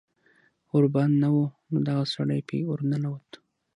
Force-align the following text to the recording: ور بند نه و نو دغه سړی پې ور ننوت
ور 0.73 0.85
بند 0.93 1.13
نه 1.21 1.29
و 1.35 1.41
نو 1.71 1.77
دغه 1.87 2.03
سړی 2.15 2.39
پې 2.47 2.57
ور 2.65 2.79
ننوت 2.89 3.29